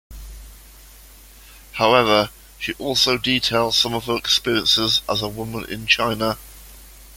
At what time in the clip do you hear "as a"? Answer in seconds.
5.07-5.27